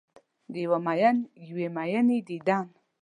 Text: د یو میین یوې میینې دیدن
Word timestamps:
د 0.51 0.53
یو 0.65 0.75
میین 0.87 1.17
یوې 1.49 1.67
میینې 1.75 2.17
دیدن 2.27 2.65